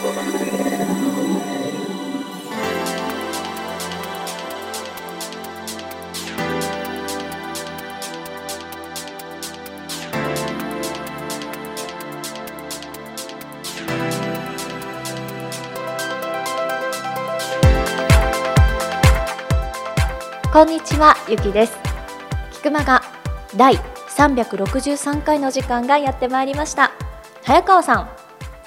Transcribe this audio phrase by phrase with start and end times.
[0.00, 0.06] こ
[20.64, 21.78] んにちは、ゆきです。
[22.52, 23.02] 菊間が
[23.54, 26.90] 第363回の時間がやってまいりました。
[27.44, 28.08] 早川さん、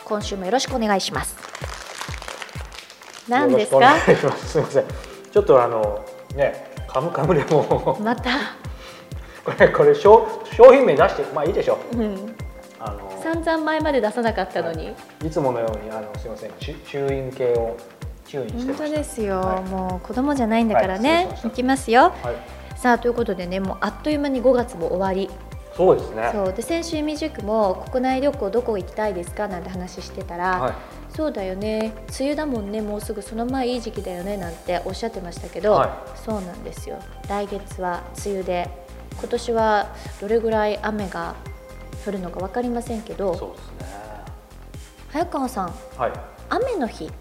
[0.06, 1.36] 今週もよろしくお願いします。
[3.28, 3.98] 何ですか？
[4.00, 4.16] す
[4.48, 4.86] すみません。
[5.32, 6.04] ちょっとあの
[6.36, 7.98] ね、カムカムでも。
[8.02, 8.32] また、
[9.46, 11.98] これこれ商商品名出してまあいいでしょう。
[11.98, 12.36] うん、
[12.80, 14.94] あの散々前まで出さなかったのに、
[15.24, 15.30] い。
[15.30, 16.52] つものようにあのすみません。
[16.60, 17.78] チュチューイン系を
[18.26, 18.98] チューインして本当ました。
[18.98, 19.62] ですよ、はい。
[19.70, 22.02] もう子供じゃないんだからはいね失礼しましたいきますよ。
[22.02, 22.14] はい。
[22.78, 25.30] さあということでねもうあっという間に5月も終わり
[25.76, 26.30] そうですね。
[26.32, 29.48] そうで先週未塾も国内旅行どこ行きたいですか？
[29.48, 30.74] なんて話してたら、はい。
[31.16, 36.98] そうだよね梅雨だもんねもうすぐその前いい時期だよねなんておっしゃってましたけど、はいそうなんですよ
[37.30, 38.70] 来月は梅雨で
[39.20, 41.36] 今年はどれぐらい雨が
[42.06, 44.04] 降るのか分かりませんけどそうですね。
[45.12, 46.12] 早川さんはい。
[46.50, 47.12] 雨の日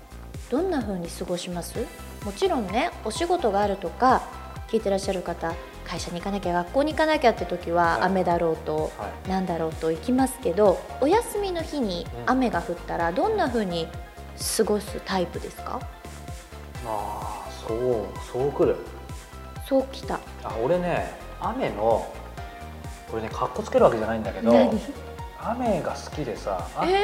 [0.50, 1.78] どんな風に過ごします？
[2.25, 4.23] もちろんねお仕事があるとか
[4.69, 5.53] 聞いてらっしゃる方
[5.93, 8.03] 会社に行かなきゃ学校に行かなきゃって時ははい。
[8.05, 9.29] 雨だろうと、はい。
[9.29, 12.31] なんだろうと行きますけどお休みの日にうん。
[12.31, 13.87] 雨が降ったらどんな風に
[14.57, 15.79] 過ごすタイプですか？
[16.87, 18.77] ああそうそう来る。
[19.69, 20.19] そうきた。
[20.43, 22.11] あ俺ね雨の
[23.11, 24.81] これねかっこつけるわけじゃないんだけど何？
[25.45, 26.95] 雨が好きでさあえ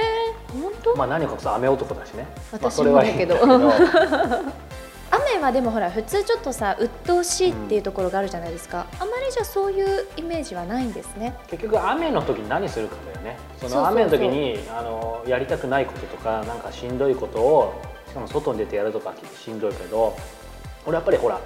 [0.54, 2.26] ー、本当、まあ何を隠そう雨男だしね。
[2.52, 3.58] まあ私それはいいんもだけど。
[3.68, 4.40] だ
[5.10, 11.34] 雨はでもほら普通ちょっとさ鬱陶しいっていうところがあるじゃないですか、あまりじゃそういうイメージはないんですね。
[11.48, 13.38] 結局雨の時に何するかだよね。
[13.58, 20.16] その雨の時にあのやりたくないこととかなんかしんどいことをしかも外に出てやるとかしんどいけど
[20.86, 21.40] 俺やっぱりほら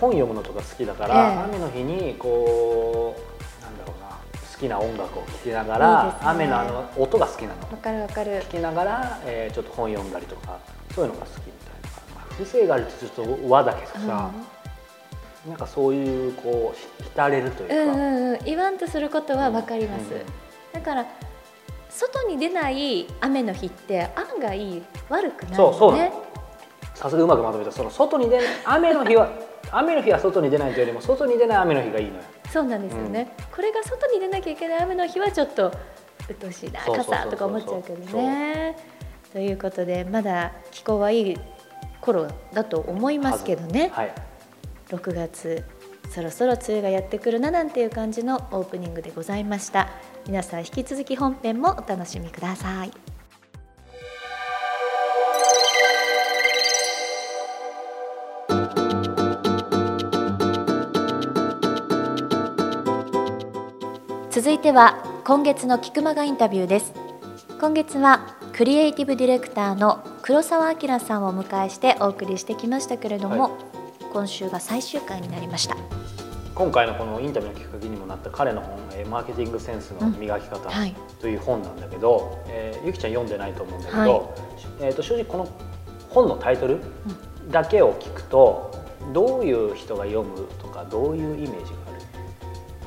[0.00, 1.38] 本読むのとか好きだから、ええ。
[1.44, 6.12] 雨の日にこうなんだろうな好きな音楽を聴きながらね。
[6.22, 7.60] 雨のあの音が好きなの。
[7.70, 8.42] わかるわかる。
[8.42, 10.58] 聞きながら、えーちょっと本読んだりとか
[10.94, 11.44] そういうのが好き
[12.38, 14.32] みたいな、まあ、風情があるってちょっと和だけどさ、
[15.46, 20.22] なんかそういうこう浸れるというか、うんうんうん言わんとすることはわかります、うん。
[20.72, 21.06] だから
[21.90, 25.96] 外に出ない雨の日って案外悪くないそうそう
[26.94, 27.72] さすがうまくまとめた。
[27.72, 29.28] その外に出ない雨の日は
[29.70, 32.22] 雨の日は外に出ないというよりも外に出ない雨の日がいいのよ。
[32.50, 35.70] そうなんですよね、これが外に出なきゃいけない雨の日はちょっと
[36.30, 38.76] 鬱陶しいな傘とか思っちゃうけどね。
[39.32, 41.36] ということでまだ気候はいい
[42.08, 43.90] 頃だと思いますけどね。
[43.92, 44.14] はい。
[44.88, 45.64] 6月
[46.08, 49.88] そろそろ梅雨がやってくるななんていう感じのオープニングでございました。
[50.26, 52.90] 皆さん引き続き本編もお楽しみください。
[64.30, 66.94] 続いては今月の菊間がインタビューです。
[67.60, 73.52] 今月はクリエイティブディレクターの黒澤明さんをお迎えしてお送りしてきましたけれども、はい。
[74.12, 75.74] 今週が最終回になりました。
[76.54, 80.94] 今回のこのインタビューのきっかけにもなった彼の本「えーマーケティングセンスの磨き方」はい。
[81.22, 84.20] という本なんだけど、えーゆきちゃん読んでないと思うんだけど、はい。
[84.80, 85.48] えー、と正直この
[86.10, 86.78] 本のタイトル
[87.50, 88.70] だけを聞くと
[89.14, 92.02] どういう人が読むとかどういうイメージがある？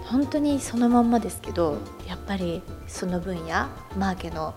[0.05, 4.53] 本当にそのまんまですけど、うんやっぱりその分野マーケの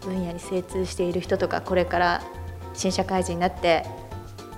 [0.00, 2.22] 分野に精通している人とかこれから
[2.74, 3.84] 新社会人になって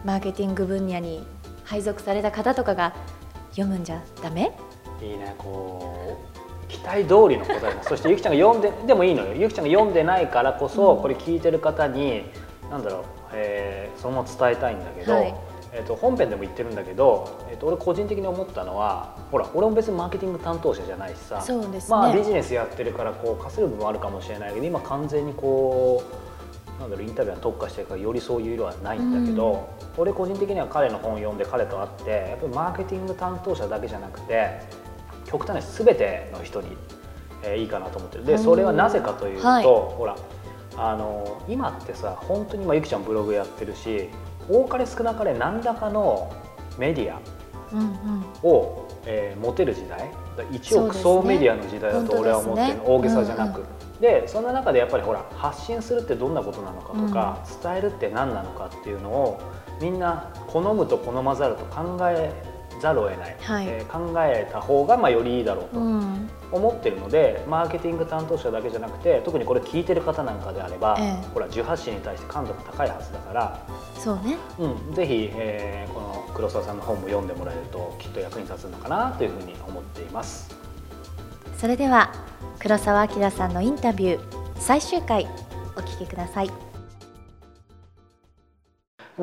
[0.04, 1.26] マーケティング分野に
[1.64, 2.94] 配属された方とかが
[3.50, 4.52] 読むんじゃダメ？
[5.00, 6.18] いいねこ
[6.66, 9.34] う期待通りの答えだそしてゆきちゃんが読んででもいいのよ。
[9.34, 12.24] ゆきちゃんが読んでないからこそ、うんこれ聞いてる方に
[12.70, 13.02] なんだろう、
[13.34, 15.34] えーそのまま伝えたいんだけど、はい
[15.74, 26.02] えー、と本編でも言ってるんだけど、えー、と俺個人的に思ったのはほら俺も別にマーケティング担当者じゃないしさそうですね、まあビジネスやってるからこう稼ぐ部分はあるかもしれないけど今完全にこ
[26.78, 34.60] うなんだろうインタビューに特化してるからよりそういう色はないんだけど、俺個人的には彼の本を読んで彼と会ってやっぱりマーケティング担当者だけじゃなくて
[35.26, 36.76] 極端に全ての人に、
[37.44, 38.24] えーいいかなと思ってる。
[38.24, 39.64] でそれはなぜかというと、はい。
[39.64, 40.16] ほら
[40.76, 44.08] あの今ってさ本当に今ゆきちゃんブログやってるし
[44.48, 46.32] 多かれ少なかれ何らかの
[46.78, 47.20] メディア
[47.72, 48.24] うんうん。
[48.42, 50.10] を、えー持てる時代
[50.50, 53.66] 一億総メディアの時代だと俺は思ってる、ね大げさじゃなく、うん
[54.02, 59.40] でそんな中でやっぱりほら発信するってどんなことなのかとか、伝えるって何なのかっていうのを
[59.80, 62.32] みんな好むと好まざると考え
[62.82, 63.66] ざるを得ない、はい。
[63.68, 66.28] えー考えた方がまあよりいいだろうとうん。
[66.50, 71.26] 思ってるのでマーケティング担当者だけじゃなくて特にこれ聞いてる方なんかであれば、ええ。
[71.32, 73.66] ほら18子に対して感度が高いはずだから、
[73.98, 74.36] そうね。
[74.58, 80.54] うん、ぜひ、えーこの黒沢さんの本も読んでもらえるときっと役に立つのかなというふうに思っています。
[81.58, 82.10] それでは
[82.58, 84.20] 黒澤明さんのインタビュー
[84.56, 85.26] 最終回
[85.76, 86.50] お聞きください。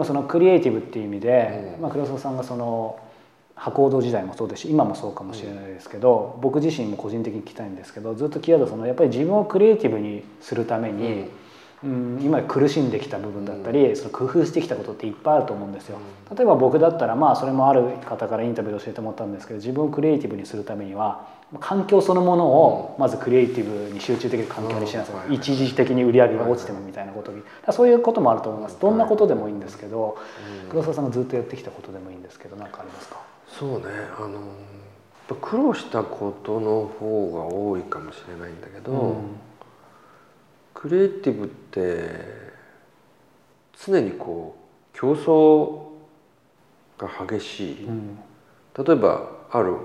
[0.04, 3.00] そのクリエイティブっていう意味で、うんまあ、黒沢さんがその
[3.60, 11.26] 博報堂時代もそうですし今もそうかもしれないですけど、僕自身も個人的に聞きたいんですけどずっとキーワードはそのやっぱり自分をクリエイティブにするために、
[11.84, 12.20] うん。
[12.22, 15.98] 今苦しんできた部分だったり、その工夫してきたことっていっぱいあると思うんですよ。
[16.36, 21.28] 例えば僕だったらまあそれもある方からインタビューで教えてもらったんですけど自分をクリエイティブにするためには
[21.62, 25.34] 環境そのものをまずクリエイティブに集中できる環境にしなさい、うん。
[25.34, 27.42] 一時的に売り上げが落ちてもみたいなことに。
[27.72, 28.78] そういうこともあると思います。
[28.80, 30.18] どんなことでもいいんですけど、
[30.70, 33.19] 黒沢さんがずっとやってきたことでもいいんですけど何かありますか？
[33.60, 33.86] そうね
[34.18, 39.18] あの苦労したことの方が多いかもしれないんだけど、
[40.74, 42.10] クリエイティブって
[43.86, 45.88] 常にこう競争
[46.98, 48.18] が激しい、うん。
[48.76, 49.76] 例えばある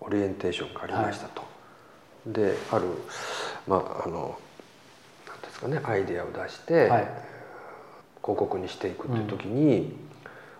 [0.00, 1.42] オリエンテーションがありましたと、
[2.26, 2.86] である
[3.66, 4.38] まああの
[5.26, 7.08] 何ですかねアイデアを出して、はい。
[8.20, 9.96] 広告にしていくっていう時に、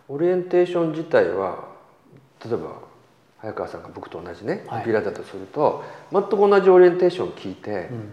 [0.09, 1.76] オリエンテーション自体は
[2.45, 2.81] 例えば
[3.39, 4.81] 早川さんが僕と同じねはい。
[4.81, 8.13] コピーライターだとすると、全く同じオリエンテーションを聞いて、うん。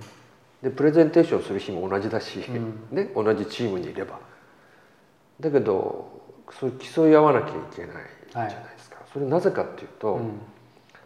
[0.61, 2.87] でプレゼンテーションする日も同じだし、うん。
[2.91, 4.19] ね、同じチームにいれば。
[5.39, 6.21] だけど
[6.59, 7.95] そう競い合わなきゃいけない
[8.31, 10.39] じゃないですか、それなぜかっていうと、うん。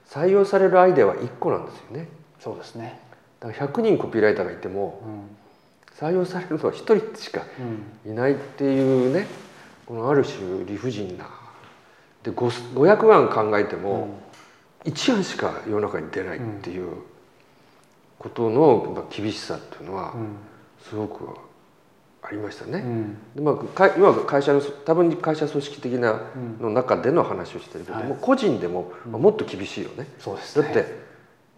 [0.08, 2.08] 採用されるアイデアは1個なんですよね。
[2.40, 3.00] そうですね、
[3.40, 5.38] だから100人コピーライターがいてもうん。
[5.98, 6.76] 採用されるのは1
[7.12, 7.42] 人しか
[8.06, 8.12] うん。
[8.12, 9.28] いないっていうね
[9.86, 11.28] このある種理不尽な
[12.28, 14.20] でご500案考えても
[14.84, 16.92] 1案しか世の中に出ないっていう
[18.20, 20.36] ことのまあ厳しさっていうのはうん。
[20.90, 21.28] すごく
[22.22, 22.80] ありましたね。
[22.80, 23.18] うん。
[23.36, 26.60] でまあ、か今は会社の多分会社組織的なうん。
[26.62, 28.20] の中での話をしてるけども、はい。
[28.22, 30.08] 個人でも、まあもっと厳しいよね。
[30.20, 30.66] そうですね。
[30.66, 31.00] だって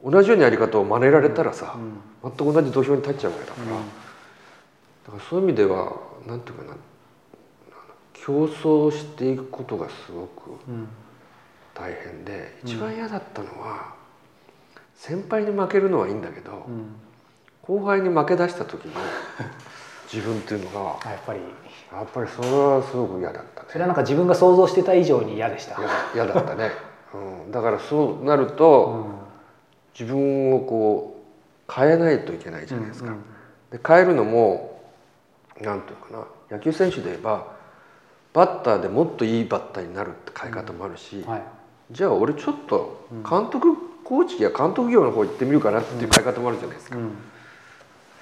[0.03, 1.75] 同じようなやり方を真似られたらさ、
[2.23, 2.31] うん。
[2.37, 3.73] 全く同じ土俵に立っちゃうわけだから、だ
[5.13, 5.93] からそういう意味では
[6.27, 6.77] なんていうかな
[8.25, 10.87] 競争していくことがすごくうん。
[11.73, 13.93] 大変で一番嫌だったのは、
[14.95, 16.95] 先輩に負けるのはいいんだけど、うん。
[17.61, 18.93] 後輩に負け出した時の
[20.11, 21.39] 自分っていうのが あやっぱり。
[21.91, 23.67] やっぱりそれはすごく嫌だったね。
[23.69, 25.79] それはなんか自分が想像してた以上に嫌でした。
[26.13, 26.71] 嫌だったね、
[27.13, 29.19] うん、だからそうなるうと、ん。
[29.97, 31.21] 自分をこ
[31.67, 33.23] う変えないといけないじゃないですか、うんうん。
[33.71, 34.81] で変えるのも
[35.61, 36.57] なんていうのかな。
[36.57, 37.58] 野球選手で言えば
[38.33, 41.43] バッターでもっといいバッターになるって変え方もあるし、はい。
[41.91, 46.97] じゃあ俺ちょっと監督、コーチや監督業の方行ってみるかなっていう変え方もあるじゃないですか、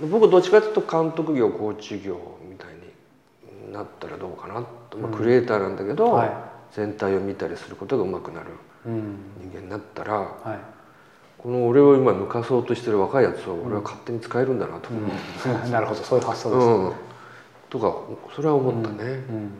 [0.09, 2.67] 僕どっちかというと監督業コーチ業みたい
[3.65, 6.31] になったらどうかなと、まあ、クリエイターなんだけど、はい。
[6.73, 8.47] 全体を見たりすることがうまくなる
[8.85, 9.17] うん。
[9.41, 10.57] 人間になったらはい。
[11.37, 15.71] この俺を今抜かそうとしてる若いやつを俺は勝手に使えるんだなと思う、うん。
[15.71, 16.01] なるほど。
[16.01, 16.67] そういう発想です。
[16.67, 16.93] うん。
[17.69, 17.95] とか
[18.35, 19.51] それは思ったね、うん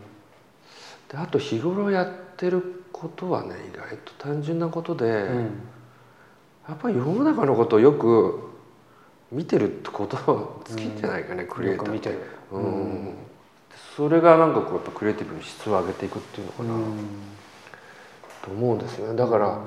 [1.10, 5.62] であと日頃やってることはね意外と単純なことで、うん。
[6.68, 8.40] やっぱり世の中のことをよく
[9.32, 12.18] 見てるってことは好きじゃないかね、クリエイターって。
[12.52, 13.14] うん。
[13.96, 16.98] それがなんかこうやっぱクリエイティブの質を上げていくっていうのかな、うん
[18.44, 19.18] と思うんですよね。
[19.18, 19.62] だから、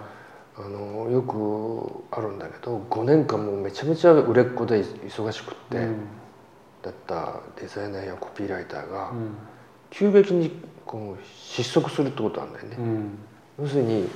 [0.56, 5.96] あのよくあるんだけど5年間もうめちゃめちゃ売れっ子で忙しくって、うん。
[6.82, 9.36] だったデザイナーやコピーライターがうん。
[9.90, 10.50] 急激に
[10.90, 13.18] こう失速するってことなんだよね、うん。
[13.60, 14.08] 要するに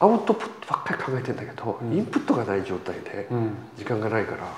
[0.00, 1.96] アウトプットばっかり考えてんだけど、うん。
[1.96, 3.54] インプットがない状態でうん。
[3.76, 4.52] 時間がないから、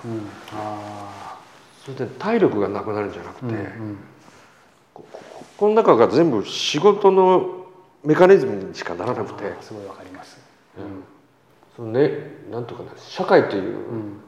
[1.84, 3.54] それで体力がなくなるんじゃなくて、
[4.94, 5.20] ここ
[5.58, 7.66] この中が全部仕事の
[8.04, 10.40] メカニズムにしかならなくて、すごいわかります。
[11.76, 12.10] そのね
[12.50, 14.20] なんとかな社会といううん。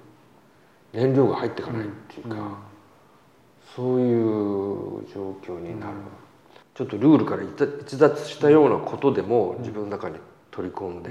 [0.92, 2.54] 燃料が入っていかないっていうか、うん。
[3.74, 5.92] そういう状況になる、
[6.74, 10.16] ちょっとルールから逸脱したようなことでも自分の中に
[10.50, 11.10] 取り込んで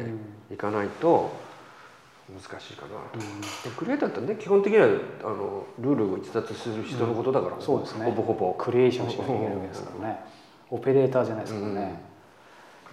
[0.51, 1.31] いかないと
[2.29, 4.89] 難しいかなと、でクリエイターってね基本的にはあ
[5.27, 8.05] のルールを逸脱する人のことだから、そうですね。
[8.05, 8.53] ほぼほぼ。
[8.53, 10.19] クリエーションしなきゃいけないわけですからね。
[10.69, 12.01] オペレーターじゃないですからね、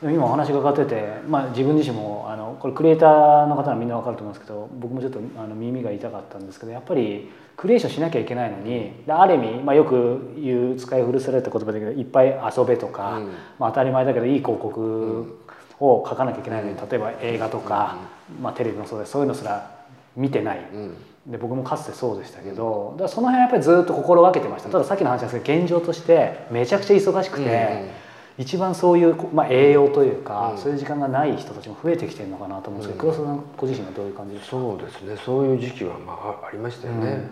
[0.02, 13.26] 今お話がかかってて、まあ、自分自身もあのこれクリエイターの方はみんな分かると思うんですけど僕もちょっとあの耳が痛かったんですけどやっぱりクリエーションしなきゃいけないのにである意味、まあ、よく言う使い古された言葉だけどいっぱい遊べとか、うん。
[13.58, 15.40] まあ、当たり前だけどいい広告
[15.80, 17.98] を書かなきゃいけないのに例えば映画とか、
[18.40, 19.12] まあ、テレビもそうです。
[19.12, 19.68] そういうのすら
[20.16, 20.60] 見てない。
[20.72, 20.94] うん。
[21.26, 24.70] で僕もかつてそうでしたけど、だその辺はやっぱりずっと心がけてました。
[24.70, 27.90] たださっきの話なんですけど現状としてめちゃくちゃ忙しくて、
[28.38, 30.58] 一番そういう、まあ、栄養というか、うん。
[30.58, 33.14] そういう時間がない人たちも増えてきてるのかなと思うんですけど、うん。
[33.14, 34.50] 黒澤さんご自身はどういう感じですか？
[34.52, 35.16] そうですね。
[35.16, 37.30] そういう時期はまああありましたよね、うん。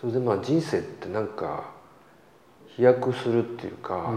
[0.00, 1.70] それでまあ人生ってなんか
[2.76, 4.12] 飛躍するっていうか、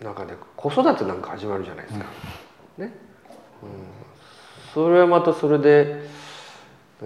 [0.00, 2.04] なんかね子育てなんか始まるじゃないですか、
[2.78, 2.92] ね、
[3.62, 3.68] うん、
[4.72, 6.06] それはまたそれで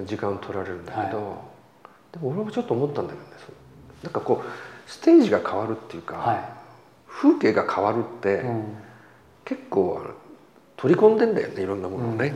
[0.04, 1.38] 時間を取られるんだけど、
[2.12, 3.28] でも俺もちょっと思ったんだけどね。
[4.02, 6.57] なんかこうステージが変わるっていうか、は
[7.20, 8.44] 風景が変わるって、
[9.44, 10.00] 結構
[10.76, 12.28] 取り込んでんだよねいろんなものをね、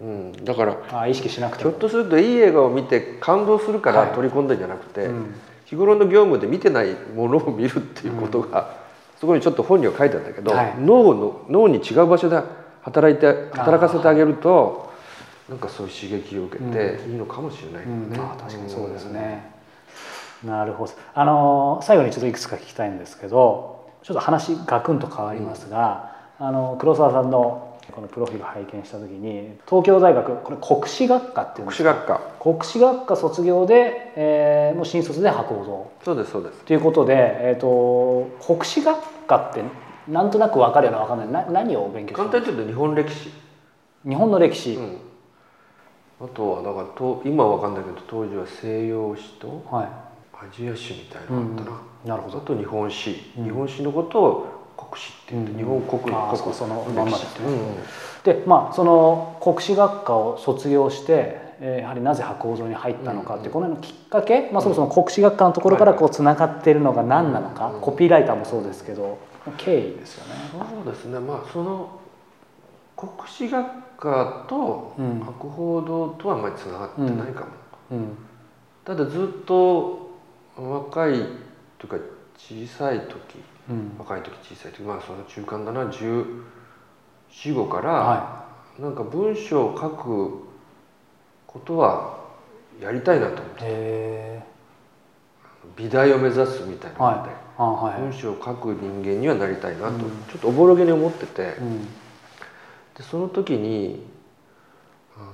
[0.00, 1.70] うんうんうんうんだからあ意識しなくても。
[1.70, 4.10] ひょっとするといい映画を見て感動するからはい。
[4.12, 5.34] 取り込んでんじゃなくて、うん。
[5.66, 8.78] 日頃の業務で見てないものを見るっていうことが、
[9.20, 10.74] そこにちょっと本には書いてあるんだけど、はい。
[10.78, 12.40] 脳の脳に違う場所で
[12.82, 14.92] 働いて働かせてあげると
[15.48, 18.16] なんかそういう刺激を受けていいのかもしれないよね。
[18.16, 18.24] うん。
[18.24, 19.50] あ確かにそうですね、
[20.42, 20.92] なるほど。
[21.14, 23.73] あの最後にちょっといくつか聞きたいんですけど
[24.04, 32.20] ちょっと話ガクンと変わりますが、あの黒沢さんのこのプロフィール拝見した時に東京大学これ国史学科っていう国史学科。
[32.38, 36.64] 国史学科卒業で、えーもう新卒で博報堂そうですそうです。
[36.64, 39.62] ということで、えー、と国史学科って
[40.06, 41.46] なんとなく分かるような分かんない。
[41.46, 43.30] な何を勉強してる簡単に言うと日本歴史、
[44.06, 44.98] 日本の歴史、うん、
[46.20, 50.03] あとはだからと今は分かんないけど当時は西洋史とはい
[50.42, 52.16] アジア史みたいなのがあったな。
[52.16, 52.38] なるほど。
[52.38, 53.44] あと日本史、うん。
[53.44, 55.58] 日本史のことを国史って言って、うん。
[55.58, 57.46] 日本国国そのまんまですね。
[57.46, 69.18] うんでまあその国史学科を卒業して、えーやはりなぜ博報堂に入ったのかってこの辺のきっかけ、まあ、そもそも国史学科のところからこうつながっているのが何なのか、うんコピーライターもそうですけど
[69.58, 70.34] 経緯ですよね。
[70.52, 71.20] そうですね。
[71.20, 72.00] まあその
[72.96, 73.66] 国史学
[73.98, 75.20] 科とうん。
[75.20, 77.46] 博報堂とはあまりつながってないかも、
[77.92, 78.16] うん。
[78.84, 80.03] ただずっと
[80.56, 81.24] 若いとい
[81.86, 81.96] うか
[82.36, 83.14] 小さい時
[83.70, 83.96] うん。
[83.98, 88.44] 若い時小さい時まあその中間だな1415から、は
[88.78, 90.44] なんか文章を書く
[91.46, 92.18] ことは
[92.80, 94.42] やりたいなと思って
[95.76, 97.44] 美大を目指すみたいなので、はい。
[97.56, 100.00] あはい、文章を書く人間にはなりたいなと、うん。
[100.28, 101.84] ちょっとおぼろげに思ってて、うん。
[102.96, 104.04] でその時に
[105.16, 105.30] あの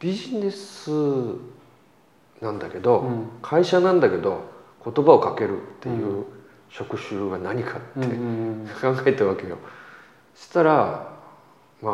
[0.00, 0.90] ビジネス
[2.44, 3.28] なんだけど、うん。
[3.42, 4.42] 会社なんだけど
[4.84, 6.24] 言葉をかけるっていう
[6.68, 8.06] 職種が何かって
[8.80, 9.56] 考えたわけよ。
[10.34, 11.08] そしたら
[11.82, 11.92] まあ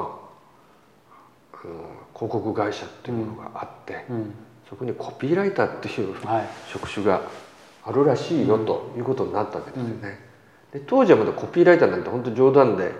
[1.62, 4.34] あの広告会社っていうものがあって、うん。
[4.68, 6.48] そこにコピーライターっていうはい。
[6.66, 7.22] 職種が
[7.84, 10.18] あるらしいよということになったわけですよね。
[10.72, 12.92] で当時はまだコピーライターなんて本当冗談で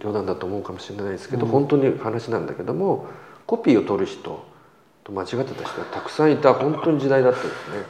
[0.00, 1.52] 冗談だと思うかもしれないですけど、うん。
[1.52, 3.06] 本当に話なんだけども
[3.46, 4.49] コピーを取る人
[5.10, 6.54] と間違ってた人がたくさんいた。
[6.54, 7.82] 本当に時代だったんですね。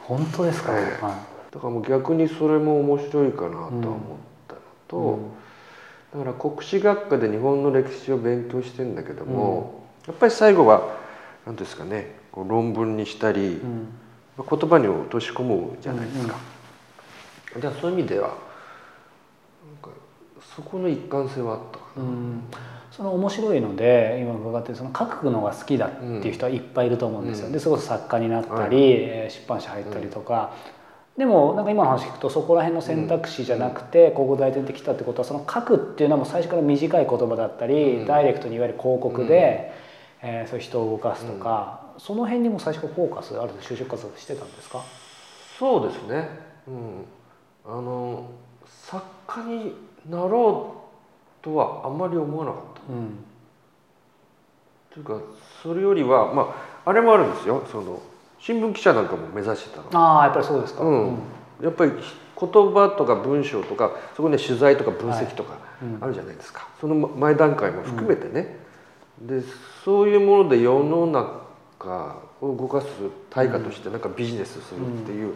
[0.00, 1.04] 本当ですか、ええ。
[1.04, 1.18] は
[1.50, 3.70] だからもう逆にそれも面白いかなとは思っ
[4.48, 6.24] たのと、うん。
[6.24, 10.96] だから国史学科で日本の歴史を勉強してんだけども、やっぱり最後は
[11.46, 13.88] 何ですかねこう論文にしたり、いうん。
[14.38, 16.36] 言葉に落とし込むじゃないですか。
[17.60, 18.36] じゃあそういう意味ではなん
[19.82, 19.90] か
[20.56, 22.02] そこの一貫性はあったかな。
[23.00, 27.52] うんその面白いので今伺ってその書くのが好きだっていう人はいっぱいいると思うんですよ、うん。
[27.52, 28.92] でそれこそ作家になったり、はい。
[28.92, 30.52] えー出版社入ったりとか、
[31.16, 38.06] でもなんか今の話聞くとそこら辺の選択肢じゃなくて広告代理店で来たってことはその書くっていうのはもう最初から短い言葉だったり、うん。
[38.06, 39.72] ダイレクトにいわゆる広告で、
[40.20, 44.84] えーそういう人を動かすとか、その辺にも最初からフォーカスある就職活動してたんですか？
[45.58, 46.28] そうですね。
[46.68, 47.04] うん、
[47.64, 48.28] あの
[48.66, 49.74] 作家に
[50.10, 50.74] なろ
[51.40, 52.79] うとはあんまり思わなかった。
[52.88, 53.18] うん。
[54.92, 55.24] というか
[55.62, 57.62] それよりはまああれもあるんですよ。
[57.70, 58.00] その
[58.38, 59.88] 新聞記者なんかも目指してたの。
[59.92, 61.18] ああやっぱりそうですか、うん。
[61.60, 62.00] やっぱり言
[62.38, 65.98] 葉とか文章とかそこで取材とか分析とかうん。
[66.02, 68.58] あるじゃないですか、その前段階も含めてね、
[69.20, 69.42] で
[69.84, 72.86] そういうもので世の中を動かす
[73.30, 75.34] 対価としてなんかビジネスするっていう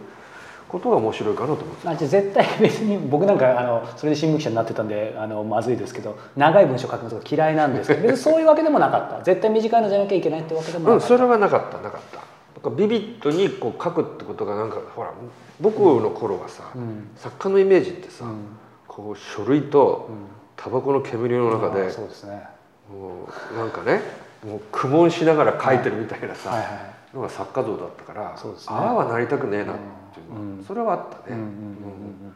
[0.67, 9.23] ことが面白いかなと思って、あじゃあ絶対別に僕なんかあのそれで新聞記者になってたんであのまずいですけど長い文章書くのとか嫌いなんですけど 別にそういうわけでもなかった。
[9.23, 12.17] 絶対短いのじゃなきゃいけないってわけでもう、なんかった、それはなかったなかった。
[12.17, 15.11] なんかビビッドにこう書くってことがなんかほら
[15.59, 17.09] 僕の頃はさ、うん。
[17.15, 18.57] 作家のイメージってさ、うん。
[18.87, 20.15] こう書類とうん。
[20.55, 22.41] タバコの煙の中であそうですね。
[22.89, 24.01] もうなんかね
[24.45, 26.59] もう苦悶しながら書いてるみたいなさ、はい。
[26.59, 28.35] はいのが作家像だったからね。
[28.67, 29.75] ああはなりたくねえなっ
[30.13, 30.63] ていうのは、うん。
[30.67, 32.31] それはあったね、うんうんうん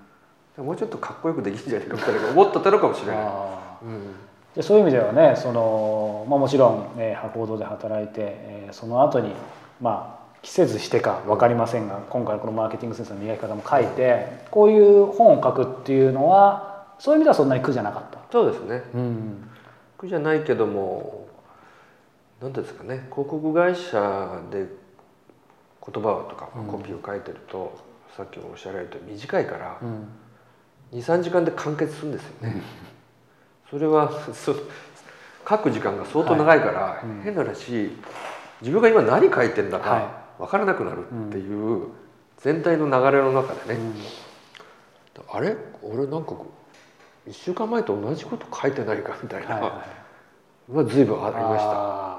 [0.58, 0.66] うん。
[0.66, 3.14] もうちょっとかっこよくできんじゃないかみたいな思ってたのかもしれな
[4.58, 9.34] い、そういう意味ではねその、まあ、もちろん、えー、博報堂で働いて、えー、その後に
[9.80, 18.20] まあ季節してか分かりませんが今回このマーケティングセンスの磨き方も書いてこういう本を書くっていうのはそういう意味ではそんなに苦じゃなかった。
[18.32, 19.50] そうですね、うん、
[19.98, 21.19] 苦じゃないけども
[22.42, 27.78] 何ですかね広告会社で言葉とかコピーを書いてると、
[28.10, 32.62] うん、さっきもおっしゃられた短いから、うん、23時間で完結するんですよね。
[33.70, 34.12] それは
[35.48, 37.92] 書く時間が相当長いから、はい、変な話
[38.62, 41.88] 自分が今何書いてんだか分からなくなるっていう
[42.38, 45.56] 全体の流れの中でね、うん、あれ？
[45.82, 46.34] 俺なんか
[47.28, 49.70] 1週間前と同じこと書いてないかみたいな、はいは
[50.70, 52.19] い、は随分ありました。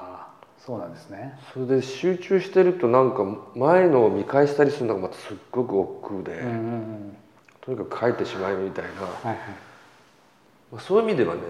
[0.65, 1.37] そうなんですね。
[1.53, 3.25] それで集中してるとなんか
[3.55, 7.17] 前のを見返したりするのがまたすっごく億劫で、うんうんうん、
[7.61, 9.37] とにかく書いてしまいみたいな、はいはい。
[10.71, 11.41] まあ、そういう意味ではね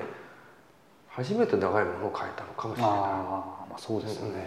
[1.10, 2.91] 初めて長いものを書いたのかもしれない。
[2.91, 2.96] あ
[3.70, 4.44] まあ、そうですよね、うん、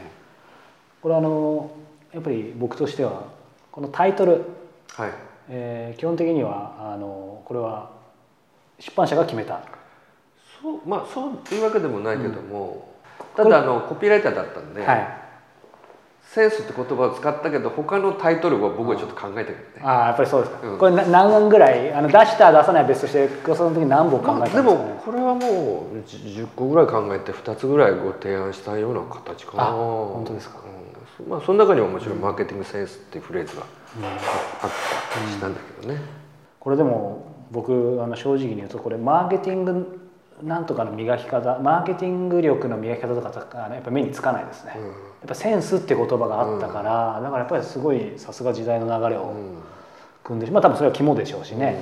[1.02, 1.70] これあの
[2.12, 3.24] やっぱり僕としては
[3.70, 4.44] このタイトル、
[4.92, 5.10] はい。
[5.50, 7.90] えー、基本的にはあのこれは
[8.78, 9.60] 出版社が決めた。
[10.62, 12.93] そうまあそういうわけでもないけども、
[13.36, 15.08] ただあのコピーライターだったんで、はい、
[16.22, 19.64] センスって言葉を使ったけど他のタイトルは僕はちょっと考えたけどね。
[19.82, 29.64] ああやっぱりそうですか、うん、これ何本ぐらいあの出した出さない別として黒沢の時何本考えたんですか、ね、でもこれはもう10個ぐらい考えて2つぐらいご提案したような形かな。
[29.64, 30.58] 本当ですか、
[31.20, 34.70] うん、まあその中にはもちろんマーケティングセンスっていうフレーズがあっ
[35.12, 36.00] たりしたんだけどね、
[36.58, 40.03] これでも僕あの正直に言うとこれマーケティング
[40.42, 44.94] なんとかの磨き方マーケティング力の磨き方とかが、ね、やっぱ目につかないですね、うん、やっ
[45.28, 49.32] ぱセンスって言葉があったから、うん、だからやっぱりすごいさすが時代の流れを
[50.24, 51.80] 組んでまあ多分それは肝でしょうしね、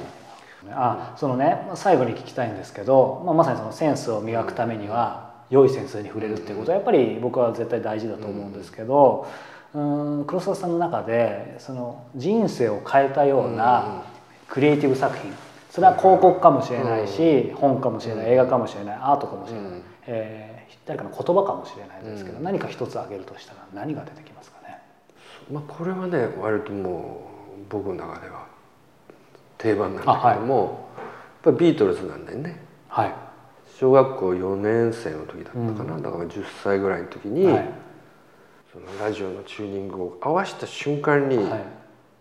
[0.64, 9.26] うん、あそのね最後に聞きたいんですけど、まあ、まさにそのセンスを磨くためには良いセンスに触れるっていうことはやっぱり僕は絶対大事だと思うんですけど、
[9.74, 10.24] うん。
[10.26, 14.02] 黒沢さんの中でその人生を変えたような
[14.48, 15.32] クリエイティブ作品
[15.72, 24.82] それは広告かもしれないし、本かもしれない映画かもしれないアートかもしれない、うん、えー、誰かの言葉かもしれないですけど、何か一つ挙げるとしたら何が出てきますかね、
[25.50, 27.26] まあ、これはね割とも
[27.58, 28.46] う僕の中では
[29.56, 30.76] 定番なんだけども、はい、やっ
[31.42, 32.60] ぱりビートルズなんだよね。
[32.88, 33.14] はい、
[33.78, 37.70] 小学校4年生の時だったかな、うん、だから10歳ぐらいの時に、はい、
[38.70, 41.64] そのラジオのチューニングを合わせた瞬間に、はい、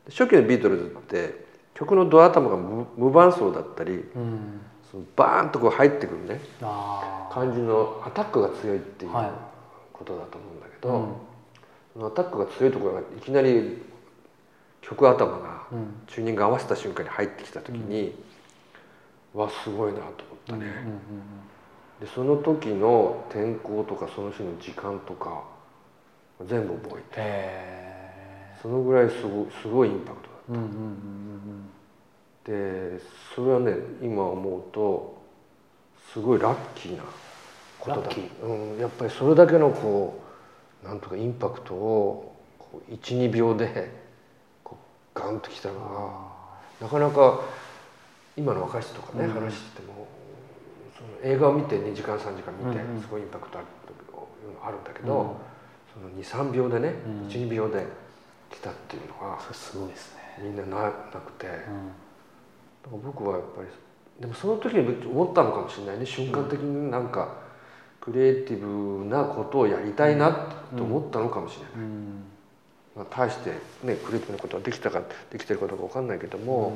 [0.09, 1.40] 初期のビートルズって
[1.73, 6.39] 曲のドア頭が無伴奏だったり、うん、そのバーンとこう入ってくるね。
[7.31, 9.11] 感じのアタックが強いっていう
[9.93, 11.03] ことだと思うんだけど、はい
[11.93, 13.81] そのアタックが強いところがいきなり
[14.79, 15.63] 曲頭が
[16.07, 18.15] チューニング合わせた瞬間に入ってきた時に、
[19.35, 20.13] うん、わすごいなと思っ
[20.47, 20.71] たね。
[21.99, 25.43] でその時の天候とかその日の時間とか
[26.45, 27.91] 全部覚えて。
[28.61, 30.63] そのぐらいすごすごいインパクトだっ
[32.45, 32.51] た。
[32.51, 32.99] で
[33.35, 35.21] それはね今思うと
[36.11, 37.03] すごいラッキーな
[37.79, 38.09] ことだ、
[38.43, 40.21] うん、やっぱりそれだけのこ
[40.83, 42.35] うなんとかインパクトを
[42.89, 43.91] 12秒で
[44.63, 44.77] こ
[45.15, 45.79] うガンときたの
[46.79, 47.41] がなかなか
[48.35, 50.07] 今の若い人とかね、うん、話してても
[50.97, 53.67] その映画を見て2時間3時間見てすごいインパクトある
[54.63, 55.37] あるんだけど、
[55.97, 57.85] うん、その23秒でね、うん、12秒で
[58.51, 61.47] 来たっていうのがすごいですねみんなななくて。
[61.47, 61.61] だか
[62.91, 63.67] ら僕はやっぱり
[64.19, 67.35] でもその時に思ったのかもしれないね瞬間的になんか
[67.99, 70.31] クリエイティブなことをやりたいな
[70.75, 71.89] と思ったのかもしれない。
[72.93, 73.51] まあ、大して
[73.83, 75.01] ねクリエイティブなことはできたか
[75.31, 76.73] できてるかどうか分かんないけども、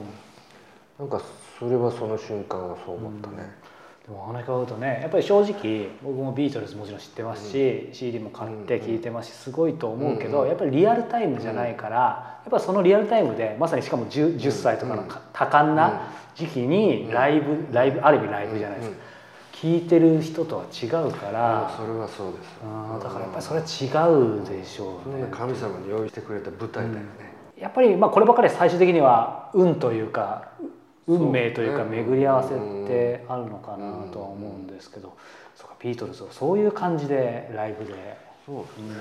[0.99, 1.25] うん、なんか
[1.59, 3.64] それはその瞬間はそう思ったね。
[4.05, 18.97] でもお話伺うとねやっぱり正直僕もビートルズもちろん知ってますし、うん、CD も買って聴いてますしすごいと思うけど、うん、やっぱりリアルタイムじゃないから、やっぱそのリアルタイムでまさにしかも 10, 10歳とかの多感な時期にライブライブある意味ライブじゃないですか。
[19.53, 22.59] 聞いてる人とは違うから、それはそうです。
[23.03, 27.01] だからやっぱりそれは違うでしょうね神様に用意してくれた舞台だよね、
[27.57, 30.51] やっぱりまあこればかり最終的には運というか
[31.07, 35.15] 運命というか巡り合わせってあるのかなとは思うんですけど、
[35.55, 38.25] そうかビートルズをそういう感じでライブで。
[38.45, 38.95] そうですね、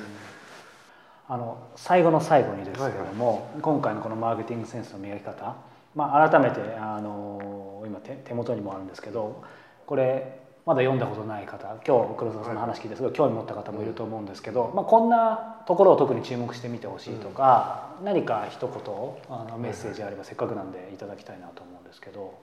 [1.28, 5.54] あの最後の最後にですけれども、今回のこのマーケティングセンスの磨き方、
[5.94, 9.42] まあ、改めてあの今手元にもあるんですけど
[9.86, 22.34] これまだ読んだことない方今日黒沢さんの話聞いてすごい興味持った方もいると思うんですけど、まあ、こんなところを特に注目してみてほしいとか、何か一言あのメッセージあればせっかくなんでいただきたいなと思うんですけど。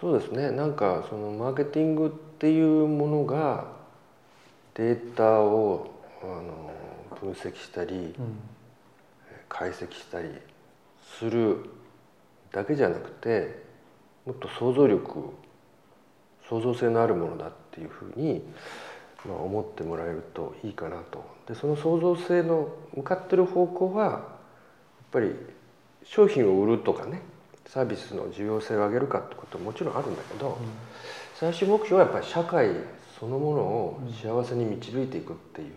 [0.00, 0.50] そうですね。
[0.50, 3.66] なんかそのマーケティングっていうものが
[4.74, 5.90] データを
[6.22, 6.72] あの
[7.20, 8.14] 分析したり、
[9.48, 10.28] 解析したり
[11.18, 11.70] する
[12.50, 13.62] だけじゃなくて
[14.26, 15.34] もっと想像力
[16.48, 18.42] 創造性のあるものだっていうふうに、
[19.24, 21.24] まあ、思ってもらえるといいかなと。
[21.46, 24.20] でその創造性の向かってる方向はやっ
[25.12, 25.34] ぱり
[26.02, 27.20] 商品を売るとかね
[27.72, 30.58] サービスの重要性を上げるかってことももちろんあるんだけど、
[31.34, 32.68] 最終目標はやっぱり社会
[33.18, 35.72] そのものを幸せに導いていくっていう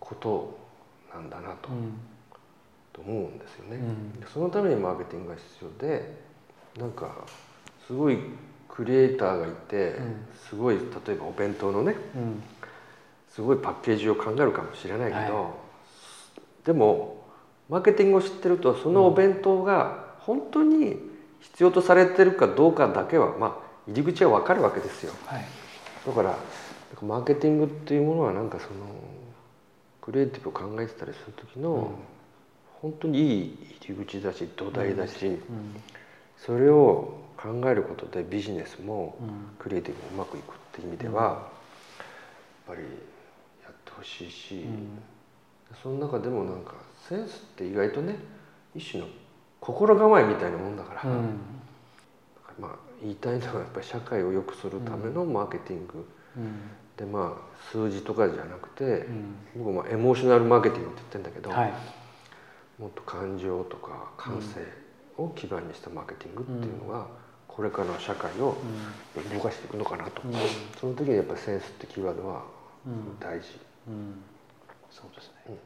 [0.00, 0.58] こと
[1.14, 1.68] なんだなと,、
[2.92, 3.78] と思うんですよね。
[4.34, 6.12] そのためにマーケティングが必要で
[6.76, 7.24] なんか
[7.86, 8.18] すごい
[8.68, 9.94] クリエイターがいて、
[10.48, 11.94] すごい例えばお弁当のね、
[13.28, 17.26] すごいパッケージを考えるかもしれないけど、はい、でも
[17.68, 20.96] マーケティングを知ってるとそのお弁当が本当に
[21.40, 23.56] 必要とされてるかどうかだけはまあ
[23.88, 25.12] 入り口は分かるわけですよ。
[25.26, 25.44] はい、
[26.06, 26.36] だから
[27.02, 28.86] マーケティングっていうものはなんかその
[30.00, 31.86] クリエイティブを考えてたりする時の、うん、
[32.80, 35.32] 本当にいい入り口だし土台だし、うん。
[35.32, 35.40] うん、
[36.38, 39.16] それを考えることでビジネスも
[39.58, 41.36] クリエイティブもうまくいくっていう意味では、やっ
[42.68, 42.82] ぱり
[43.64, 44.64] やってほしいし、
[45.82, 46.74] その中でもなんか
[47.08, 48.16] センスって意外とね
[48.76, 49.08] 一種の
[49.62, 51.38] 心構えみたいなもんだから、うん、
[52.60, 52.70] まあ
[53.00, 56.04] 言いたいのはやっぱり社会を良くするためのマーケティング、
[56.36, 56.60] うん、
[56.96, 61.72] でまあ数字とかじゃなくて、うん、僕まあエモーショナルマーケティングって言ってるんだけど、はい、
[62.78, 64.66] もっと感情とか感性
[65.16, 67.06] を基盤にしたマーケティングっていうのが、
[67.46, 68.56] これからの社会を
[69.32, 70.22] 動かしていくのかなと、
[70.80, 72.42] その時にやっぱセンスってキーワードは
[73.20, 73.46] 大事、
[74.90, 75.56] そうですね、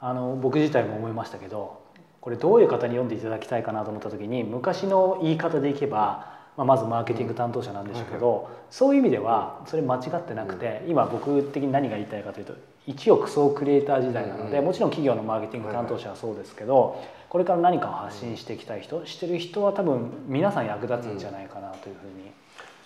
[0.00, 1.87] あの僕自体も思いましたけど
[2.20, 12.54] これどういう方に読んでいただきたいかなと思った時に昔の言い方でいけば、まあ、まずマーケティング担当者なんでしょうけど、そういう意味ではそれ間違ってなくて、今僕的に何が言いたいかというと
[12.86, 22.32] 一億総クリエイター時代なので、もちろん企業のマーケティング担当者はそうですけど、これから何かを発信していきたい人してる人は多分皆さん役立つんじゃないかなというふうに。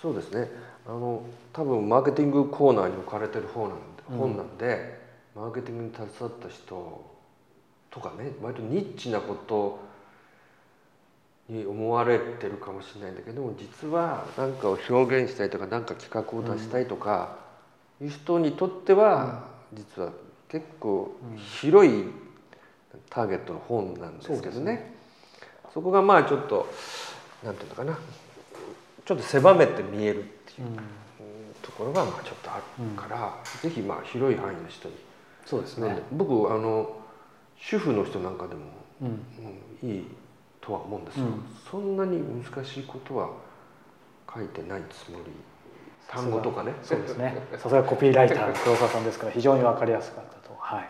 [0.03, 0.51] そうですね。
[0.87, 5.01] あの多分マーケティングコーナーに置かれてる方なんで、本なんで
[5.35, 7.12] マーケティングに携わった人
[7.93, 9.79] とかね割とニッチなこと
[11.49, 17.37] に思われてるかもしれないんだけども実は何かを表現したいとか何か企画を出したいとか
[18.01, 20.13] いう人にとっては実は
[20.49, 21.17] 結構
[21.61, 22.05] 広い
[23.09, 24.93] ターゲットの本なんですけどね。
[25.73, 26.71] そこがまあちょっと
[27.43, 27.99] 何て言うのかな。
[29.05, 30.69] ちょっと狭めて見えるっていう
[31.63, 32.63] ところがまあちょっとある
[32.95, 34.95] から、是非まあ広い範囲の人に。
[35.47, 36.03] そうですね。
[36.13, 37.02] 僕あの
[37.63, 38.63] 主婦の人なんかでも、
[39.03, 40.07] うん、いい
[40.61, 43.31] とは思うんですよ、うん、そんなに難しいことは
[44.35, 45.31] 書いてないつもり。
[46.09, 46.75] 単語とかね。
[46.83, 47.35] そうですね。
[47.57, 50.89] さすがコピーライターの 黒沢さんですから非常に分かりやすかったと、はい、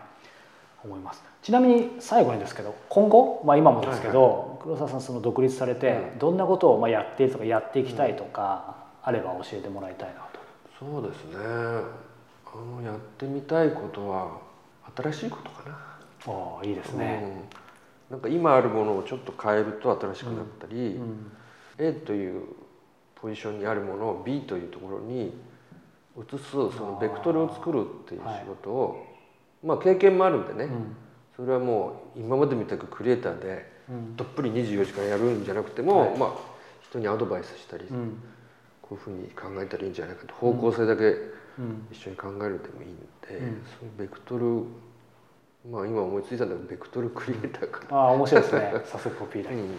[0.83, 1.23] 思います。
[1.41, 10.39] ちなみに最後にですけど今後、まあ、今もですけど、はいはい、黒沢さんその独立されて、どんなことをまあやっているとかやっていきたいとか、あれば教えてもらいたいなと。
[10.79, 11.37] そうですね。
[11.37, 14.27] あのやってみたいことは
[14.95, 15.92] 新しいことかな
[16.27, 17.23] ああいいですね、
[18.09, 21.31] うん、なんか今あるものをちょっと変えると新しくなったり、うん、
[21.77, 22.43] A という
[23.15, 25.33] ポジションにあるものを B というところに
[26.17, 28.99] 移すそのベクトルを作るっていう仕事を、はい、
[29.63, 30.95] まあ経験もあるんでね、うん、
[31.35, 33.71] それはもう今までみたくクリエイターで
[34.15, 36.29] どっぷり24時間やるんじゃなくても、はい、まあ
[36.81, 37.85] 人にアドバイスしたり、
[38.81, 41.15] こういうふうに考えたらいいんじゃないかと方向性だけ
[41.91, 43.39] 一緒に考えるでもいいんで、
[43.79, 44.65] そのベクトル
[45.69, 48.73] まあ今思いついたのはベクトルクリエイターかああ面白いですね。
[48.85, 49.75] さすがコピーライター、 うん、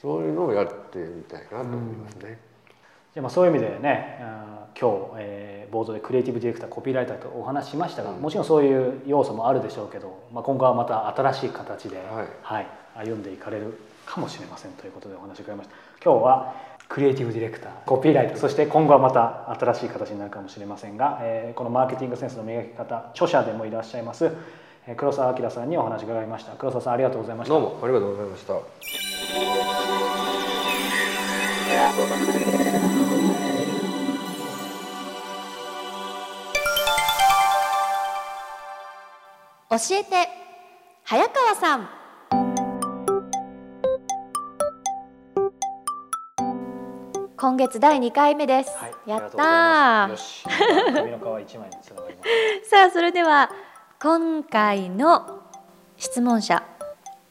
[0.00, 2.36] そういうのをやってみたいなと思いますね、うん、じゃ
[3.18, 4.18] あまあそういう意味でね
[4.80, 12.66] 今日、えー、冒頭でクリエイティブディレクターコピーライターとお話ししましたが、うん、もちろんそういう要素もあるでしょうけど、まあ、今後はまた新しい形で、はい、はい、
[13.06, 15.76] 歩んでいかれるかもしれませんということでお話を伺いました。
[16.04, 16.54] 今日は
[16.88, 24.30] クリエイティブディレクターコピーライターそして今後はまた新しい形になるかもしれませんが、えー、このマーケティングセンスの磨き方著者でもいらっしゃいます
[24.92, 26.52] 黒澤明さんにお話伺いました。
[26.52, 27.54] 黒澤さんありがとうございました。
[27.54, 28.52] どうもありがとうございました。
[39.70, 40.28] 教えて
[41.02, 41.88] 早川さん。
[47.36, 50.44] 今月第2回目です、はい、やったよし。
[50.94, 52.30] 髪の皮一枚につながります。
[52.70, 53.50] さあそれでは
[54.04, 55.40] 今回の
[55.96, 56.62] 質問者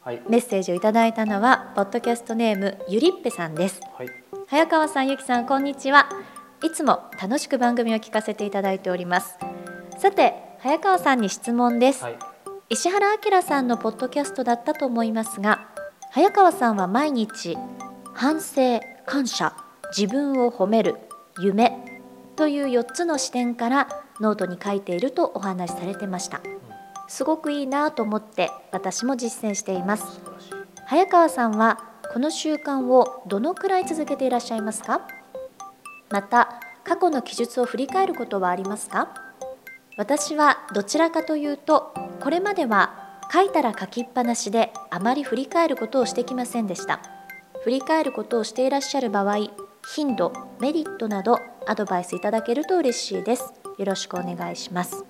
[0.02, 0.24] はい。
[0.28, 3.80] メッセージをいただいたのはポッドキャストネームゆりっぺさんです。
[3.96, 4.08] はい。
[4.48, 6.10] 早川さんゆきさんこんにちは。
[6.64, 9.38] いつも楽しく番組を聞かせていただいております。
[10.00, 12.18] さて早川さんに質問です、はい。
[12.72, 15.70] 石原明さんのポッドキャストだったと思いますが
[16.10, 17.56] 早川さんは毎日
[18.16, 19.56] 反省感謝
[19.96, 20.96] 自分を褒める
[21.40, 22.02] 夢
[22.36, 23.88] という4つの視点から
[24.20, 26.42] ノートに書いているとお話しされてました
[27.08, 30.22] すごくいいなと思って私も実践しています。
[30.86, 31.80] 早川さんは
[32.12, 35.08] この習慣をどのくらい続けていらっしゃいますか？
[36.10, 39.14] また過去の記述を振り返ることはありますか？
[39.98, 47.02] 私はどちらかというとこれまでは書いたら書きっぱなしであまり振り返ることをしてきませんでした。
[47.64, 49.50] 振り返ることをしていらっしゃる場合
[49.96, 53.54] 頻度メリットなどアドバイスいただけると嬉しいです。
[53.78, 55.06] よろしくお願いします。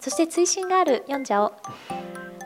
[0.00, 1.52] そして追伸がある読んじゃおう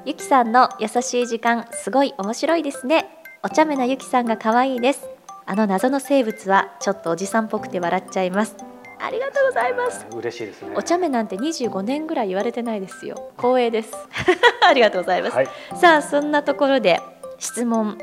[0.05, 3.07] ゆきさんの優しい時間すごい面白いですね。
[3.43, 5.09] お茶目なゆきさんが可愛いです。
[5.47, 8.57] あの謎の生物はちょっとおじさんっぽくて笑っちゃいます。
[8.99, 10.05] ありがとうございます。
[10.11, 10.75] えー嬉しいですね。
[10.77, 13.31] お茶目なんて25年ぐらい言われてないですよ。
[13.39, 13.95] 光栄です。
[14.69, 15.49] ありがとうございます、はい。
[15.77, 17.01] さあそんなところで
[17.39, 17.97] 質問。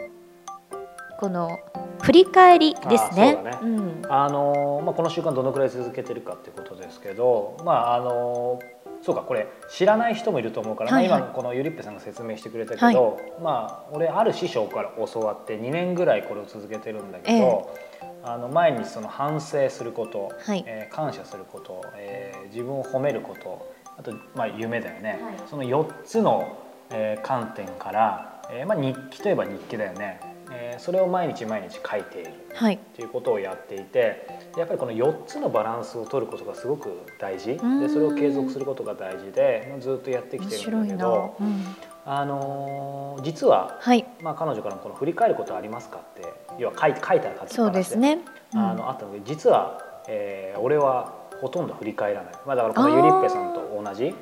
[1.20, 1.60] この
[2.02, 3.38] 振り返りですね。
[3.40, 3.58] あね。
[3.62, 4.02] うん。
[4.10, 11.20] あのーまあ、この習慣どのくらい続けてるかっていうことですけど、まああのーそうかこれ知らない人もいると思うから、はいはい。
[11.22, 17.76] まあ、今このゆりっぺさんが説明してくれたけど、まあ、俺ある師匠から教わって2年ぐらいこれを続けてるんだけど、
[18.24, 20.64] あの毎日その反省すること、はい。
[20.68, 25.36] えー感謝すること、えー自分を褒めることあと、まあ、夢だよね、はい。
[25.50, 26.58] その4つの、
[26.90, 30.20] えー観点から、えーまあ、日記といえば日記だよね、
[30.52, 32.34] えーそれを毎日毎日書いている。
[32.54, 32.76] はい。
[32.76, 37.54] っていうことをやっていてやっぱりこの4つのバランスを取ることがすごく大事。
[37.54, 37.80] ん。
[37.80, 41.64] でそれを継続することが大事でまあずっとやってき面てるんだけど、うん、
[42.06, 44.06] あのー実は、はい。
[44.22, 48.20] まあ、彼女からもこの振り返ることありますかって要は書い書いたら書きそうですね、
[48.54, 48.60] うん。
[48.60, 54.14] あのあったので実は、えー俺はほとんど振り返らない、まあ、だからこのゆりっぺさんと同じ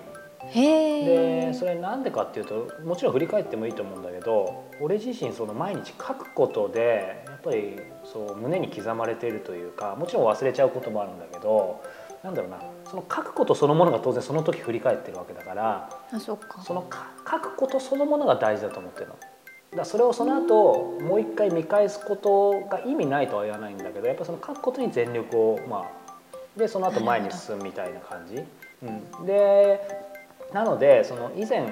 [0.53, 11.81] でそれなんでかっていうともちろん振り返ってもいいと思うんだけど俺自身その毎日書くことでやっぱりそう胸に刻まれているというかもちろん忘れちゃうこともあるんだけど
[12.23, 16.61] なんだろうなその書くことそのものが当然その時振り返ってるわけだからあそっか。
[16.61, 19.13] そのか書くことそのものが大事だと思ってるの。
[19.13, 26.09] だからそれをその後もう一回見返すことが意味ないとは言わないんだけどやっぱその書くことに全力をまあ
[26.57, 28.43] でその後前に進むみたいな感じ。
[28.81, 30.08] うん、で
[30.53, 31.71] なのでその以前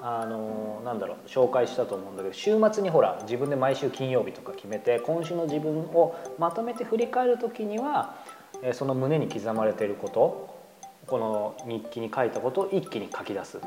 [0.00, 8.16] あのなんだろう紹介したと思うんだけど週末にほら自分で毎週金曜日とか決めて今週の自分をまとめて振り返る時には
[8.62, 10.60] えーその胸に刻まれていること
[11.06, 13.58] この日記に書いたことを一気に書き出す。
[13.58, 13.60] っ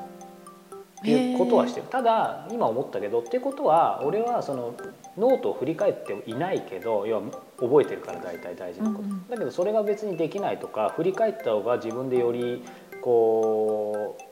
[1.04, 1.88] ていうことはしてる。
[1.88, 4.74] ただ今思ったけどっていうことは俺はその
[5.18, 7.22] ノートを振り返っていないけど要は
[7.60, 9.28] 覚えてるから大体大事なこと、うんうん。
[9.30, 12.64] だけどそれが別にできないとか振り返った方が自分でより
[13.02, 14.24] こう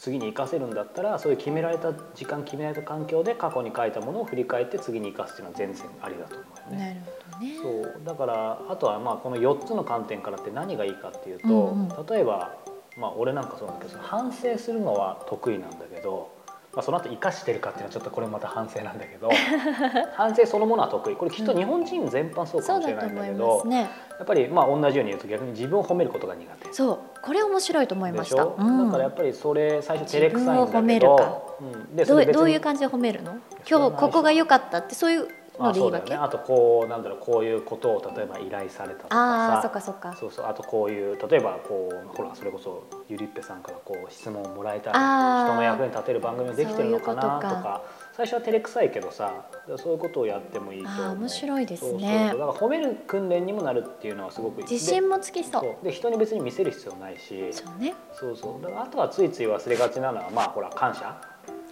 [0.00, 6.78] 次に生かせるんだったらそういう決められた時間決められた環境で過去に書いたものを振り返って次に生かすっていうのは全然ありだと思うよね。
[6.78, 7.84] なるほどね。
[7.84, 8.02] そう。
[8.02, 12.06] だからあとはまあこの4つの観点からって何がいいかっていうと、うんうん。
[12.06, 12.56] 例えば、
[12.96, 16.32] まあ、俺なんかそうなんだけど反省するのは得意なんだけど、
[16.72, 19.28] まあ、その後生かしてるかっていうのはちょっとこれまた反省なんだけど
[20.14, 21.16] 反省そのものは得意。
[21.16, 23.78] これきっと日本人全般そうかもしれないんだけど、ますね。
[23.80, 23.88] や
[24.22, 26.72] っぱりまあ同じように言うと逆に自分を褒めることが苦手。
[26.72, 26.98] そう。
[27.22, 28.86] これ面白いと思いまでししたょ、うん。
[28.86, 33.36] だからやっぱりそれ最初照れくさいんだ自分を褒めけどるか、うん、でどういう感じで褒めるの？
[33.68, 36.26] 今日ここが良かったってそういうまあのでいいわけ、そうだよね。
[36.26, 39.54] あとこうなんだろうこういうことを例えば依頼されたとかさ。
[39.54, 40.16] ああそっかそっか。
[40.18, 40.46] そうそう。
[40.46, 45.46] あとこういう例えばこうほらそれこそゆりっぺさんからこう質問をもらえたあらー。
[45.46, 47.82] 人の役に立てる番組ができてるのかなとか。
[48.12, 49.32] 最初は照れくさいけどさ
[49.78, 51.04] そういうことをやってもいいと思う。
[51.06, 51.88] あー面白いですね。
[51.90, 52.48] そうそう。
[52.48, 54.66] だから褒める訓練にもなるっていうのはすごくいい。
[54.70, 55.62] 自信もつきそう。
[55.62, 55.84] でそう。
[55.84, 57.52] で人に別に見せる必要ないし。
[57.52, 57.94] そうね。
[58.12, 58.62] そうそう。
[58.62, 61.16] だからあとはついつい忘れがちなのはまあほら感謝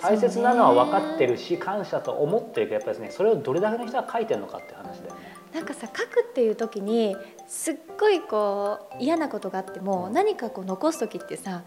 [0.01, 5.39] 大切なのは分かってるし感謝と思ってるけどやっぱりですねそれをどれだけの人が書いてるのかって話だよね。
[5.53, 11.65] なんかさ書くっていう時にすっごいこう嫌なことがあっても何かこう残す時ってさ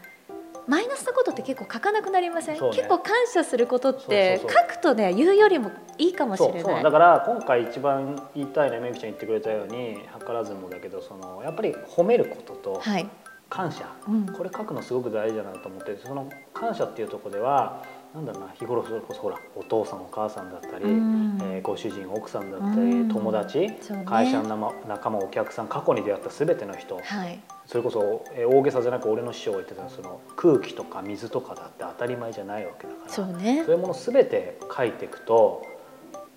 [0.68, 2.62] マイナスなことって結構書かなくなりません、ね。
[2.74, 6.58] 結構感謝することって書くとね言うよりもいいかもしそうそう。
[6.68, 13.10] れないだから今回一番言いたいのはめぐちゃん言ってくれたように図らずもだけどそのやっぱり褒めることとはい、
[13.52, 14.26] 感謝、うん。
[14.28, 17.84] これ書くのすごく大事だなと思ってその感謝っていうところでは
[18.16, 21.38] なんだろうな日頃それこそほらお父さんお母さんだったり、うん。
[21.44, 23.10] えーご主人奥さんだったり、うん。
[23.10, 23.80] 友達、ね。
[24.06, 27.40] 会社の仲間お客さん過去に出会った全ての人はい。
[27.68, 33.64] それこそ、えー大げさじゃなく俺の師匠が言ってたその空気とか水とかだって当たり前じゃないわけだからそうね。
[33.66, 35.66] そういうもの全て書いていくと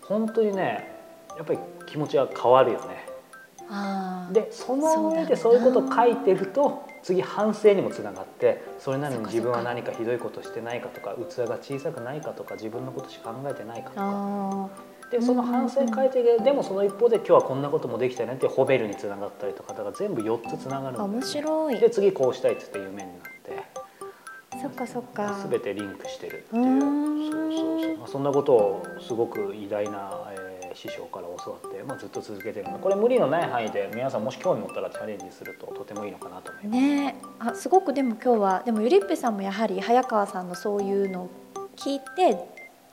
[0.02, 0.92] 本当にね
[1.36, 3.06] やっぱり気持ちが変わるよね。
[4.32, 14.02] でその上でそそういうこと書いてると次反省にもつながってそれなのに自分は何かひどいことしてないかとか器が小さくないかとか自分のことしか考えてないかとか。
[14.02, 14.68] あ
[15.10, 21.78] でその反省書いてででもその一方で今日はこんなこともできたねって褒めるにつながったりとかだから全部4つつながる面白い。
[21.78, 23.08] で次こうしたいっつって夢になっ
[23.44, 23.64] て。
[24.62, 25.46] そっかそっか。
[25.50, 26.80] 全てリンクしてるっていう。
[26.80, 36.78] そうそうそう、まあ、そんなことをすごく偉大な、えー師匠から教わって、まあ、ずっと続けてるのでこれ無理のない範囲で皆さんもし興味持ったらチャレンジするととてもいいのかなと思います。
[36.78, 41.30] ねあすごくでも今日はでもゆりっぺさんもやはり早川さんのそういうのを
[41.76, 42.38] 聞いて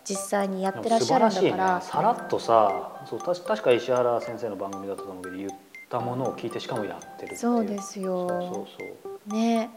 [0.03, 1.57] 実際にやってらっしゃるんだから。
[1.75, 1.91] らしいね。
[1.91, 5.49] さらっとさそうたし確か石原先生の番組だったと思うけど言っ
[5.89, 8.27] たものを聞いてしかもやってるそうですよ。
[8.29, 8.67] そうそう
[9.03, 9.33] そう。
[9.33, 9.69] ね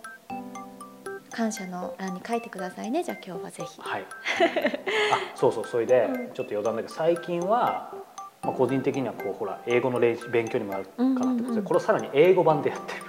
[1.31, 3.03] 感謝の欄に書いてくださいね。
[3.03, 3.81] じゃあ今日はぜひ。
[3.81, 4.05] はい
[5.13, 6.33] あそうそうそれで、うん。
[6.33, 7.95] ちょっと余談だけど最近は、
[8.43, 13.03] まあ、個人的にはこうほら英語の練習勉強にもなるかなってことで、これをさらに英語版でやってる。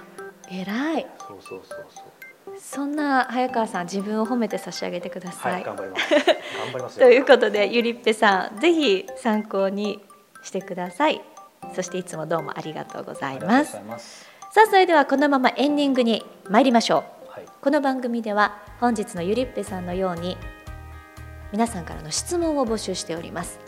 [0.50, 1.06] 偉い。
[1.18, 2.26] そうそうそうそう。
[2.58, 6.10] そんな早川さん自分を褒めて差し上げてくださはいい、頑張ります。
[6.14, 6.26] 頑
[6.72, 7.06] 張りますよ。
[7.06, 10.02] ということでゆりっぺさんぜひ参考に
[10.42, 11.20] してください。
[11.74, 13.72] そしていつもどうもありがとうございます。
[13.72, 14.30] ざいます。
[14.52, 17.30] さあそれではこのままエンディングに参りましょう。
[17.30, 17.44] はい。
[17.60, 20.38] この番組では本日のゆりっぺさんのように
[21.52, 23.60] 皆さんからの質問を募集しております。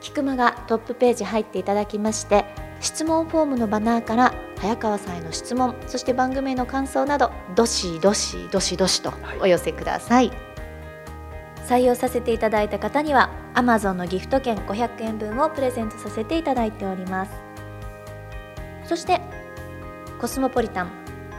[0.00, 2.44] 菊間がトップページ入っていただきまして
[2.80, 10.30] 質問フォームのバナーから早川さんへの質問そして番組への感想などどしどしどしどしとお寄せください、
[11.66, 17.32] 採用させていただいた方には Amazon のギフト券500円分をプレゼントさせていただいております。
[18.84, 19.20] そして
[20.20, 20.90] コスモポリタン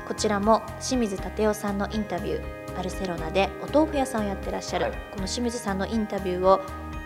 [0.07, 4.93] こちらも清水立夫さんのインタビューバルセロナでお豆腐屋さんをやってらっしゃる、はい。
[5.11, 6.61] この清水さんのインタビューを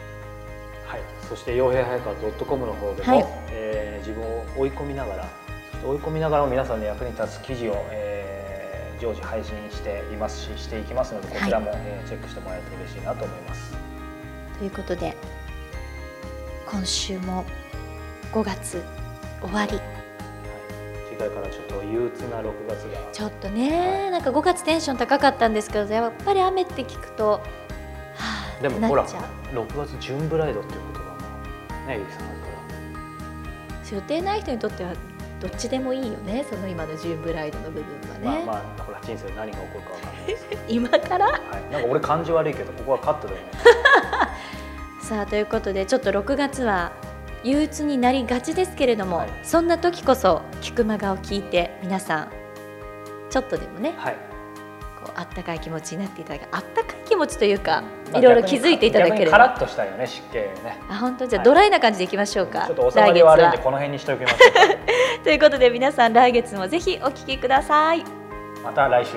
[0.87, 3.25] はい、そして傭兵早川 .com の方でも、はい。
[3.51, 5.29] えー自分を追い込みながら
[5.85, 8.42] 追い込みながらも皆さんの役に立つ記事を、えー
[9.03, 13.73] 常時配信していますししていきますのでこちらも、えーチェックしてもらえると嬉しいなと思います。
[14.59, 15.17] ということで
[16.71, 17.45] 今週も
[18.33, 18.83] 5月
[19.41, 19.77] 終わり。
[19.77, 19.81] はい、
[21.11, 23.13] 次回からちょっと憂鬱な6月が。
[23.13, 27.41] ちょっとね、なんか5月テンション高かったんですけどやっぱり雨って聞くとは
[28.59, 29.21] あでもほらなっちゃ
[29.53, 29.57] う。
[29.57, 31.11] 6月ジュンブライドっていう言葉
[31.81, 32.33] もねゆきさんから。
[33.93, 34.95] 予定ない人にとっては
[35.43, 43.41] どっちでもいいよねその今のジューンブライドの部分はね、まあまあほら人生で何が起こるかわかんないです 今からはい、なんか俺感じ悪いけどここはカットでね。
[45.03, 46.93] さあということでちょっと6月は
[47.43, 49.29] 憂鬱になりがちですけれども、はい。
[49.43, 52.29] そんな時こそ菊間がを聞いて皆さん
[53.29, 54.17] ちょっとでもねはい。
[55.03, 60.79] こうあったかい気持ちになっていただけあったかい気持ちというか、まあいろいろ気づいていただけれ逆にカラばッとしたいよね湿気ね。
[60.89, 61.27] あ本当？
[61.27, 61.45] じゃあはい。
[61.45, 64.39] ドライな感じでいきましょうか、ちょっと収まり悪いんで来この辺にしておきます。
[65.23, 68.05] ということで皆さん来月もぜひお聞きください。
[68.65, 69.13] また来週